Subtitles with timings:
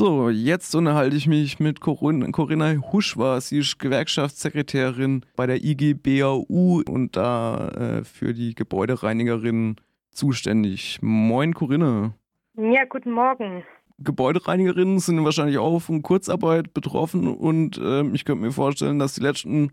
[0.00, 3.38] So, jetzt unterhalte ich mich mit Corinna Huschwa.
[3.38, 9.76] Sie ist Gewerkschaftssekretärin bei der IG BAU und da äh, für die Gebäudereinigerin
[10.10, 11.00] zuständig.
[11.02, 12.14] Moin, Corinna.
[12.56, 13.62] Ja, guten Morgen.
[13.98, 19.22] Gebäudereinigerinnen sind wahrscheinlich auch von Kurzarbeit betroffen und ähm, ich könnte mir vorstellen, dass die
[19.22, 19.70] letzten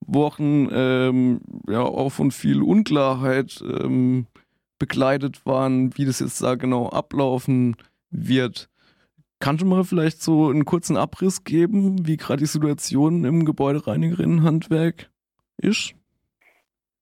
[0.00, 4.26] Wochen ähm, ja auch von viel Unklarheit ähm,
[4.78, 7.76] begleitet waren, wie das jetzt da genau ablaufen
[8.10, 8.69] wird.
[9.40, 15.10] Kannst du mal vielleicht so einen kurzen Abriss geben, wie gerade die Situation im Gebäudereinigerinnenhandwerk
[15.56, 15.94] ist?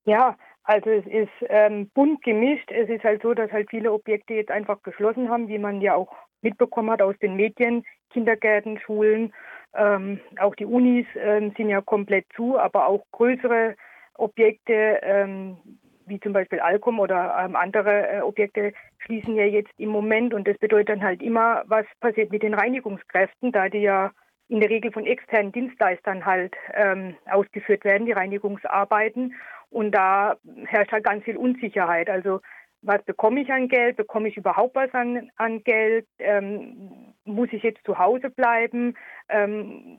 [0.04, 2.70] Ja, also es ist ähm, bunt gemischt.
[2.70, 5.96] Es ist halt so, dass halt viele Objekte jetzt einfach geschlossen haben, wie man ja
[5.96, 7.84] auch mitbekommen hat aus den Medien.
[8.10, 9.34] Kindergärten, Schulen,
[9.74, 13.76] ähm, auch die Unis ähm, sind ja komplett zu, aber auch größere
[14.14, 15.58] Objekte ähm,
[16.08, 20.48] wie zum Beispiel Alcom oder ähm, andere äh, Objekte schließen ja jetzt im Moment und
[20.48, 24.10] das bedeutet dann halt immer, was passiert mit den Reinigungskräften, da die ja
[24.48, 29.34] in der Regel von externen Dienstleistern halt ähm, ausgeführt werden, die Reinigungsarbeiten.
[29.70, 32.08] Und da herrscht halt ganz viel Unsicherheit.
[32.08, 32.40] Also
[32.80, 33.96] was bekomme ich an Geld?
[33.96, 36.06] Bekomme ich überhaupt was an, an Geld?
[36.18, 38.96] Ähm, muss ich jetzt zu Hause bleiben?
[39.28, 39.98] Ähm,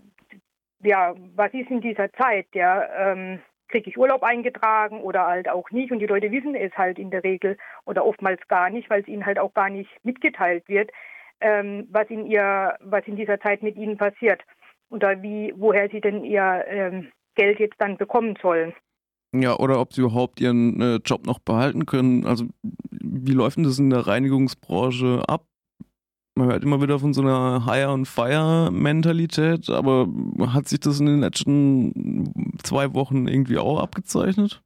[0.81, 2.47] ja, was ist in dieser Zeit?
[2.53, 5.91] Ja, ähm, kriege ich Urlaub eingetragen oder halt auch nicht?
[5.91, 9.07] Und die Leute wissen es halt in der Regel oder oftmals gar nicht, weil es
[9.07, 10.91] ihnen halt auch gar nicht mitgeteilt wird,
[11.41, 14.41] ähm, was in ihr, was in dieser Zeit mit ihnen passiert
[14.89, 18.73] oder wie, woher sie denn ihr ähm, Geld jetzt dann bekommen sollen.
[19.31, 22.25] Ja, oder ob sie überhaupt ihren äh, Job noch behalten können.
[22.25, 22.45] Also
[22.91, 25.45] wie läuft denn das in der Reinigungsbranche ab?
[26.39, 30.07] Man hört immer wieder von so einer Hire and Fire Mentalität, aber
[30.53, 34.61] hat sich das in den letzten zwei Wochen irgendwie auch abgezeichnet?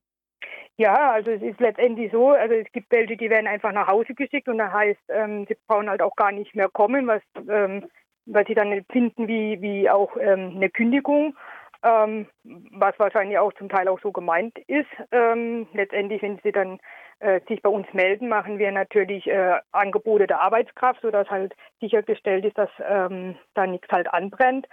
[0.77, 4.13] Ja, also es ist letztendlich so, also es gibt welche, die werden einfach nach Hause
[4.13, 7.85] geschickt und das heißt, ähm, sie brauchen halt auch gar nicht mehr kommen, was, ähm,
[8.27, 11.35] was sie dann empfinden wie, wie auch ähm, eine Kündigung
[11.83, 14.89] ähm, was wahrscheinlich auch zum Teil auch so gemeint ist.
[15.11, 16.79] Ähm, letztendlich, wenn sie dann
[17.19, 22.45] äh, sich bei uns melden, machen wir natürlich äh, Angebote der Arbeitskraft, sodass halt sichergestellt
[22.45, 24.67] ist, dass ähm, da nichts halt anbrennt.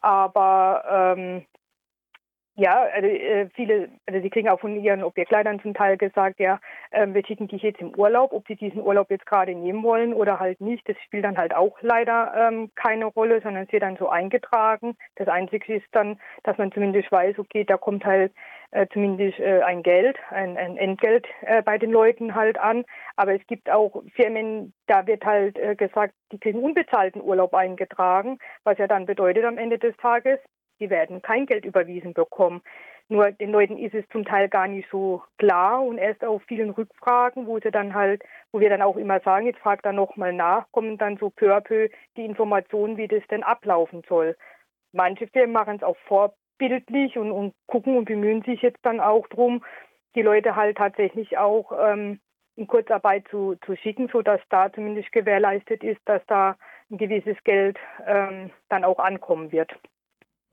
[0.00, 1.46] Aber ähm,
[2.56, 6.60] ja, also äh, viele, also sie kriegen auch von ihren Objektleitern zum Teil gesagt, ja,
[6.92, 10.14] äh, wir schicken dich jetzt im Urlaub, ob sie diesen Urlaub jetzt gerade nehmen wollen
[10.14, 13.82] oder halt nicht, das spielt dann halt auch leider ähm, keine Rolle, sondern es wird
[13.82, 14.96] dann so eingetragen.
[15.16, 18.32] Das Einzige ist dann, dass man zumindest weiß, okay, da kommt halt
[18.70, 22.84] äh, zumindest äh, ein Geld, ein, ein Entgelt äh, bei den Leuten halt an.
[23.16, 28.38] Aber es gibt auch Firmen, da wird halt äh, gesagt, die kriegen unbezahlten Urlaub eingetragen,
[28.62, 30.38] was ja dann bedeutet am Ende des Tages,
[30.80, 32.62] die werden kein Geld überwiesen bekommen.
[33.08, 36.70] Nur den Leuten ist es zum Teil gar nicht so klar und erst auf vielen
[36.70, 40.32] Rückfragen, wo sie dann halt, wo wir dann auch immer sagen, jetzt fragt da nochmal
[40.32, 44.36] nach, kommen dann so peu à peu die Informationen, wie das denn ablaufen soll.
[44.92, 49.28] Manche Firmen machen es auch vorbildlich und, und gucken und bemühen sich jetzt dann auch
[49.28, 49.62] drum,
[50.14, 52.20] die Leute halt tatsächlich auch ähm,
[52.56, 56.56] in Kurzarbeit zu, zu schicken, sodass da zumindest gewährleistet ist, dass da
[56.90, 59.74] ein gewisses Geld ähm, dann auch ankommen wird.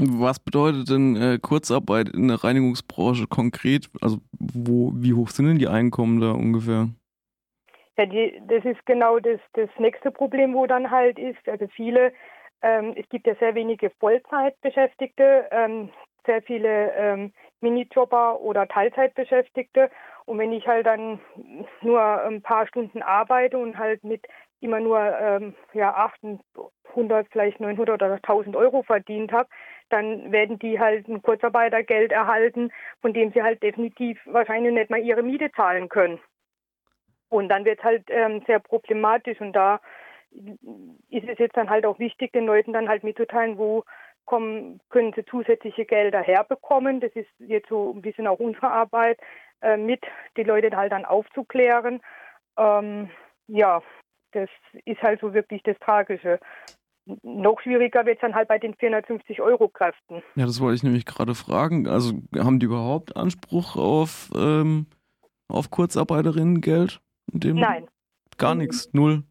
[0.03, 3.87] Was bedeutet denn äh, Kurzarbeit in der Reinigungsbranche konkret?
[4.01, 6.89] Also wo, wie hoch sind denn die Einkommen da ungefähr?
[7.97, 11.47] Ja, die, das ist genau das, das nächste Problem, wo dann halt ist.
[11.47, 12.13] Also viele,
[12.63, 15.89] ähm, es gibt ja sehr wenige Vollzeitbeschäftigte, ähm,
[16.25, 19.91] sehr viele ähm, Minijobber oder Teilzeitbeschäftigte.
[20.25, 21.19] Und wenn ich halt dann
[21.81, 24.25] nur ein paar Stunden arbeite und halt mit
[24.61, 29.49] immer nur ähm, ja 800, vielleicht 900 oder 1000 Euro verdient habe,
[29.89, 32.71] dann werden die halt ein Kurzarbeitergeld erhalten,
[33.01, 36.19] von dem sie halt definitiv wahrscheinlich nicht mal ihre Miete zahlen können.
[37.29, 39.79] Und dann wird es halt ähm, sehr problematisch und da
[41.09, 43.83] ist es jetzt dann halt auch wichtig, den Leuten dann halt mitzuteilen, wo
[44.25, 46.99] kommen, können sie zusätzliche Gelder herbekommen.
[47.01, 49.19] Das ist jetzt so ein bisschen auch unsere Arbeit,
[49.61, 50.03] äh, mit
[50.37, 52.01] die Leute halt dann aufzuklären.
[52.57, 53.09] Ähm,
[53.47, 53.81] ja,
[54.31, 54.49] das
[54.85, 56.39] ist halt so wirklich das Tragische.
[57.23, 60.21] Noch schwieriger wird es dann halt bei den 450 Euro Kräften.
[60.35, 61.87] Ja, das wollte ich nämlich gerade fragen.
[61.87, 64.85] Also haben die überhaupt Anspruch auf, ähm,
[65.47, 67.01] auf Kurzarbeiterinnengeld?
[67.33, 67.87] Nein.
[68.37, 69.23] Gar nichts, null.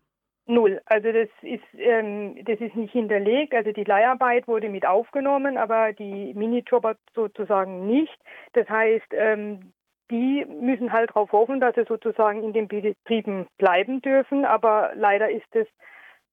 [0.47, 0.81] Null.
[0.87, 3.55] Also das ist, ähm, das ist nicht hinterlegt.
[3.55, 8.19] Also die Leiharbeit wurde mit aufgenommen, aber die Minijobber sozusagen nicht.
[8.55, 9.73] Das heißt, ähm,
[10.11, 14.45] die müssen halt darauf hoffen, dass sie sozusagen in den Betrieben bleiben dürfen.
[14.45, 15.67] Aber leider ist es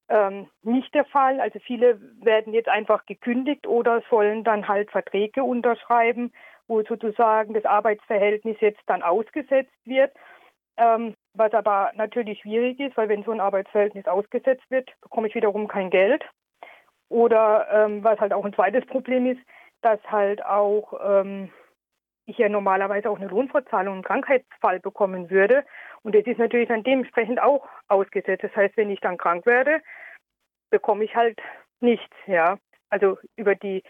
[0.09, 1.39] ähm, nicht der Fall.
[1.39, 6.31] Also viele werden jetzt einfach gekündigt oder sollen dann halt Verträge unterschreiben,
[6.67, 10.11] wo sozusagen das Arbeitsverhältnis jetzt dann ausgesetzt wird.
[10.77, 15.35] Ähm, was aber natürlich schwierig ist, weil wenn so ein Arbeitsverhältnis ausgesetzt wird, bekomme ich
[15.35, 16.23] wiederum kein Geld.
[17.09, 19.41] Oder ähm, was halt auch ein zweites Problem ist,
[19.81, 21.49] dass halt auch ähm,
[22.27, 25.65] ich ja normalerweise auch eine Lohnfortzahlung im Krankheitsfall bekommen würde.
[26.03, 28.43] Und das ist natürlich dann dementsprechend auch ausgesetzt.
[28.43, 29.81] Das heißt, wenn ich dann krank werde,
[30.69, 31.39] bekomme ich halt
[31.79, 32.57] nichts, ja.
[32.89, 33.83] Also über die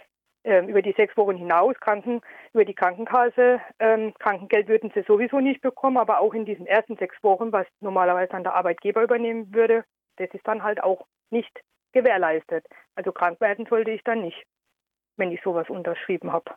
[0.44, 2.22] ähm, über die sechs Wochen hinaus Kranken,
[2.54, 3.60] über die Krankenkasse.
[3.80, 7.68] Ähm, Krankengeld würden sie sowieso nicht bekommen, aber auch in diesen ersten sechs Wochen, was
[7.82, 9.84] normalerweise dann der Arbeitgeber übernehmen würde,
[10.16, 11.52] das ist dann halt auch nicht
[11.92, 12.66] gewährleistet.
[12.96, 14.46] Also krank werden sollte ich dann nicht,
[15.18, 16.56] wenn ich sowas unterschrieben habe.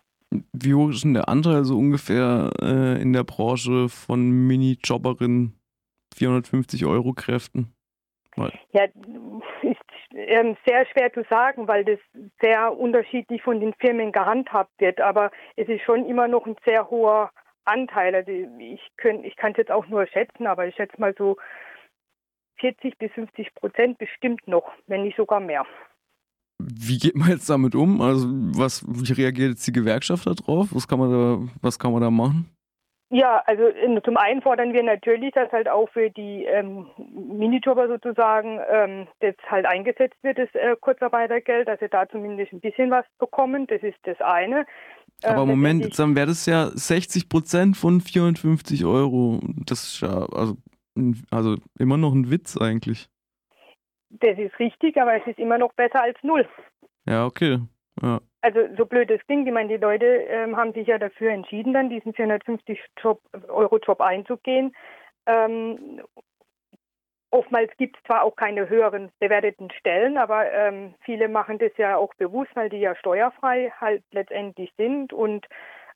[0.53, 5.59] Wie hoch ist denn der Anteil so ungefähr äh, in der Branche von Minijobberinnen,
[6.15, 7.75] 450 Euro Kräften?
[8.73, 8.85] Ja,
[9.63, 9.77] ist
[10.15, 11.99] ähm, sehr schwer zu sagen, weil das
[12.41, 15.01] sehr unterschiedlich von den Firmen gehandhabt wird.
[15.01, 17.31] Aber es ist schon immer noch ein sehr hoher
[17.65, 18.15] Anteil.
[18.15, 18.81] Also ich,
[19.23, 21.37] ich kann es jetzt auch nur schätzen, aber ich schätze mal so
[22.61, 25.67] 40 bis 50 Prozent bestimmt noch, wenn nicht sogar mehr.
[26.69, 28.01] Wie geht man jetzt damit um?
[28.01, 30.69] Also was, wie reagiert jetzt die Gewerkschaft darauf?
[30.73, 32.51] Was kann man da, was kann man da machen?
[33.13, 33.65] Ja, also
[34.05, 39.35] zum einen fordern wir natürlich, dass halt auch für die ähm, Minijobber sozusagen ähm, das
[39.49, 43.67] halt eingesetzt wird, das äh, Kurzarbeitergeld, dass sie da zumindest ein bisschen was bekommen.
[43.67, 44.65] Das ist das eine.
[45.25, 49.41] Aber ähm, Moment, dann wäre das ja 60 Prozent von 450 Euro.
[49.67, 50.57] Das ist ja also,
[51.33, 53.09] also immer noch ein Witz eigentlich.
[54.11, 56.47] Das ist richtig, aber es ist immer noch besser als null.
[57.07, 57.59] Ja, okay.
[58.03, 61.31] Ja also so blöd es klingt, ich meine, die Leute ähm, haben sich ja dafür
[61.31, 64.75] entschieden, dann diesen 450 Job, Euro Job einzugehen.
[65.27, 66.03] Ähm,
[67.31, 71.97] oftmals gibt es zwar auch keine höheren bewerteten Stellen, aber ähm, viele machen das ja
[71.97, 75.47] auch bewusst, weil die ja steuerfrei halt letztendlich sind und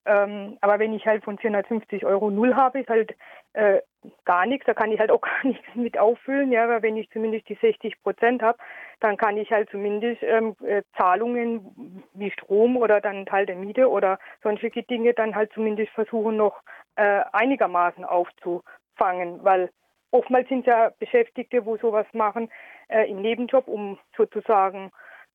[0.06, 3.14] ähm, aber wenn ich halt von 450 Euro null habe, ist halt
[3.54, 3.80] äh,
[4.24, 4.66] gar nichts.
[4.66, 6.52] Da kann ich halt auch gar nichts mit auffüllen.
[6.52, 8.58] Ja, aber wenn ich zumindest die 60 Prozent habe,
[9.00, 13.90] dann kann ich halt zumindest ähm, äh, Zahlungen wie Strom oder dann Teil der Miete
[13.90, 16.60] oder sonstige Dinge dann halt zumindest versuchen noch
[16.96, 19.70] äh, einigermaßen aufzufangen, weil
[20.10, 22.50] oftmals sind ja Beschäftigte, wo sowas machen,
[22.88, 24.92] äh, im Nebenjob, um sozusagen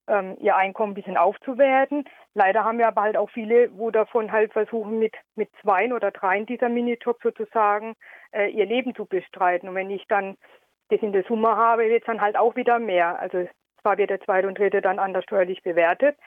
[0.08, 2.06] ähm, ihr Einkommen ein bisschen aufzuwerten.
[2.36, 6.12] Leider haben wir aber halt auch viele, wo davon halt versuchen, mit, mit zwei oder
[6.12, 7.96] dreien dieser Minijobs sozusagen
[8.32, 9.68] äh, ihr Leben zu bestreiten.
[9.68, 10.38] Und wenn ich dann
[10.90, 13.20] das in der Summe habe, wird es dann halt auch wieder mehr.
[13.20, 13.48] Also
[13.82, 16.18] zwar wird der zweite und dritte dann anders steuerlich bewertet,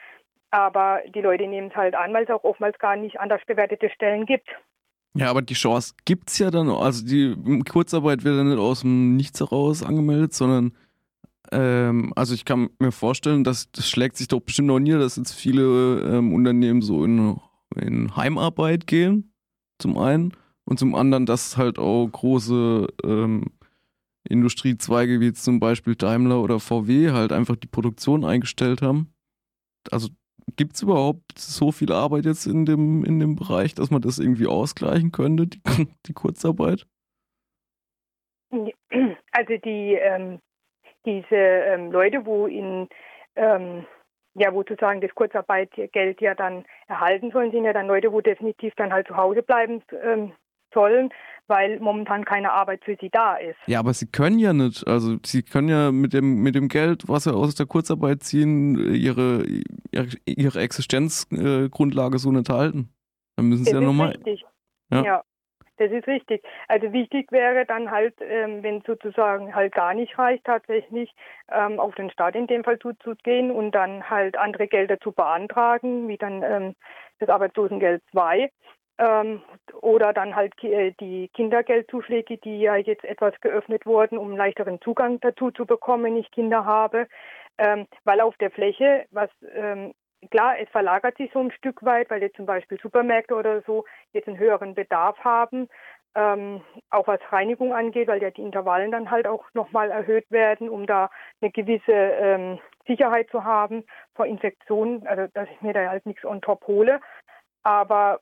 [0.51, 3.89] aber die Leute nehmen es halt an, weil es auch oftmals gar nicht anders bewertete
[3.89, 4.47] Stellen gibt.
[5.15, 7.35] Ja, aber die Chance gibt es ja dann, also die
[7.69, 10.73] Kurzarbeit wird dann nicht aus dem Nichts heraus angemeldet, sondern
[11.51, 15.15] ähm, also ich kann mir vorstellen, dass das schlägt sich doch bestimmt auch nieder, dass
[15.15, 17.39] jetzt viele ähm, Unternehmen so in,
[17.75, 19.33] in Heimarbeit gehen,
[19.79, 20.33] zum einen,
[20.65, 23.51] und zum anderen, dass halt auch große ähm,
[24.27, 29.13] Industriezweige wie jetzt zum Beispiel Daimler oder VW halt einfach die Produktion eingestellt haben.
[29.91, 30.09] Also
[30.55, 34.19] gibt es überhaupt so viel Arbeit jetzt in dem, in dem Bereich, dass man das
[34.19, 35.61] irgendwie ausgleichen könnte, die,
[36.05, 36.87] die Kurzarbeit?
[38.51, 40.39] Also die, ähm,
[41.05, 42.87] diese ähm, Leute, wo in
[43.35, 43.85] ähm,
[44.35, 48.73] ja, wo sozusagen das Kurzarbeitgeld ja dann erhalten sollen, sind ja dann Leute, wo definitiv
[48.75, 50.31] dann halt zu Hause bleiben ähm,
[50.73, 51.09] sollen,
[51.47, 53.57] weil momentan keine Arbeit für sie da ist.
[53.67, 57.07] Ja, aber sie können ja nicht, also sie können ja mit dem, mit dem Geld,
[57.07, 59.45] was sie aus der Kurzarbeit ziehen, ihre,
[59.91, 62.89] ihre, ihre Existenzgrundlage so nicht halten.
[63.35, 64.17] Dann müssen sie das ja nochmal.
[64.89, 65.03] Ja.
[65.03, 65.23] ja.
[65.77, 66.43] Das ist richtig.
[66.67, 71.11] Also wichtig wäre dann halt, ähm, wenn sozusagen halt gar nicht reicht, tatsächlich
[71.51, 76.07] ähm, auf den Staat in dem Fall zuzugehen und dann halt andere Gelder zu beantragen,
[76.07, 76.75] wie dann ähm,
[77.19, 78.51] das Arbeitslosengeld 2
[78.99, 79.41] ähm,
[79.81, 85.19] oder dann halt äh, die Kindergeldzuschläge, die ja jetzt etwas geöffnet wurden, um leichteren Zugang
[85.21, 87.07] dazu zu bekommen, wenn ich Kinder habe.
[87.57, 89.93] Ähm, weil auf der Fläche, was ähm,
[90.29, 93.85] klar, es verlagert sich so ein Stück weit, weil jetzt zum Beispiel Supermärkte oder so
[94.11, 95.69] jetzt einen höheren Bedarf haben,
[96.15, 100.69] ähm, auch was Reinigung angeht, weil ja die Intervallen dann halt auch nochmal erhöht werden,
[100.69, 101.09] um da
[101.41, 103.83] eine gewisse ähm, Sicherheit zu haben
[104.15, 106.99] vor Infektionen, also dass ich mir da halt nichts on top hole.
[107.63, 108.19] Aber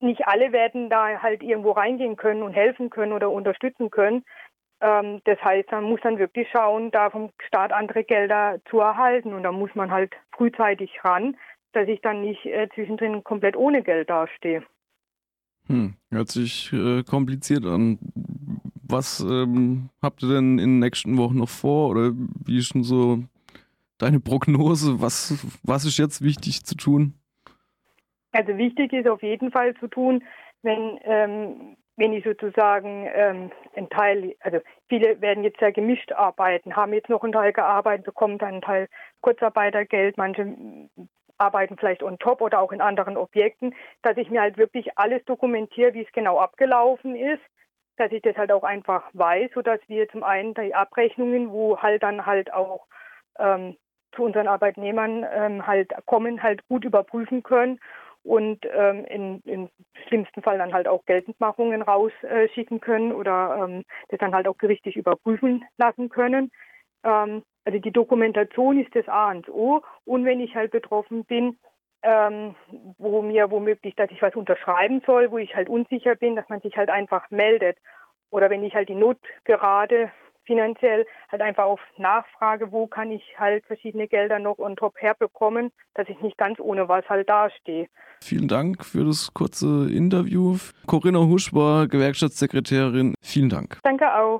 [0.00, 4.24] nicht alle werden da halt irgendwo reingehen können und helfen können oder unterstützen können.
[4.80, 9.34] Ähm, das heißt, man muss dann wirklich schauen, da vom Staat andere Gelder zu erhalten.
[9.34, 11.36] Und da muss man halt frühzeitig ran,
[11.72, 14.62] dass ich dann nicht äh, zwischendrin komplett ohne Geld dastehe.
[15.66, 17.98] Hm, hört sich äh, kompliziert an.
[18.82, 21.90] Was ähm, habt ihr denn in den nächsten Wochen noch vor?
[21.90, 22.10] Oder
[22.44, 23.22] wie ist schon so
[23.98, 25.00] deine Prognose?
[25.00, 27.14] Was, was ist jetzt wichtig zu tun?
[28.32, 30.24] Also wichtig ist auf jeden Fall zu tun,
[30.62, 36.74] wenn ähm, wenn ich sozusagen ähm, einen Teil, also viele werden jetzt sehr gemischt arbeiten,
[36.74, 38.88] haben jetzt noch einen Teil gearbeitet, bekommen dann einen Teil
[39.20, 40.56] Kurzarbeitergeld, manche
[41.36, 45.22] arbeiten vielleicht on top oder auch in anderen Objekten, dass ich mir halt wirklich alles
[45.26, 47.42] dokumentiere, wie es genau abgelaufen ist,
[47.98, 52.02] dass ich das halt auch einfach weiß, sodass wir zum einen die Abrechnungen, wo halt
[52.02, 52.86] dann halt auch
[53.38, 53.76] ähm,
[54.14, 57.78] zu unseren Arbeitnehmern ähm, halt kommen, halt gut überprüfen können
[58.22, 59.68] und ähm, in, im
[60.06, 64.58] schlimmsten Fall dann halt auch Geltendmachungen rausschicken äh, können oder ähm, das dann halt auch
[64.58, 66.50] gerichtlich überprüfen lassen können.
[67.02, 69.82] Ähm, also die Dokumentation ist das A und O.
[70.04, 71.58] Und wenn ich halt betroffen bin,
[72.02, 72.54] ähm,
[72.98, 76.60] wo mir womöglich, dass ich was unterschreiben soll, wo ich halt unsicher bin, dass man
[76.60, 77.78] sich halt einfach meldet.
[78.30, 80.10] Oder wenn ich halt die Not gerade
[80.50, 85.70] finanziell halt einfach auf Nachfrage, wo kann ich halt verschiedene Gelder noch on top herbekommen,
[85.94, 87.86] dass ich nicht ganz ohne was halt dastehe.
[88.20, 90.56] Vielen Dank für das kurze Interview.
[90.86, 93.14] Corinna Husch war Gewerkschaftssekretärin.
[93.22, 93.78] Vielen Dank.
[93.84, 94.38] Danke auch.